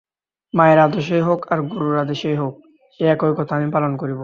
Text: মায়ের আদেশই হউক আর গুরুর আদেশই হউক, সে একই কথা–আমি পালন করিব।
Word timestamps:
মায়ের 0.53 0.79
আদেশই 0.79 1.21
হউক 1.21 1.41
আর 1.51 1.59
গুরুর 1.61 1.95
আদেশই 1.97 2.35
হউক, 2.35 2.55
সে 2.93 3.03
একই 3.05 3.33
কথা–আমি 3.37 3.67
পালন 3.71 3.91
করিব। 3.97 4.19